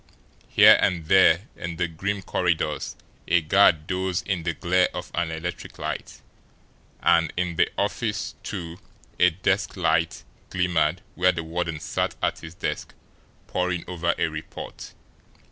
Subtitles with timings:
[0.49, 2.95] Here and there in the grim corridors
[3.27, 6.21] a guard dozed in the glare of an electric light;
[7.03, 8.79] and in the office, too,
[9.19, 12.95] a desk light glimmered where the warden sat at his desk,
[13.45, 14.95] poring over a report.